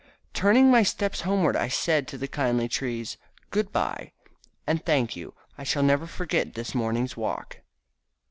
[0.33, 3.17] Turning my steps homeward I said to the kindly trees,
[3.51, 4.13] "Good by,
[4.65, 5.35] and thank you.
[5.59, 7.57] I shall never forget this morning's walk."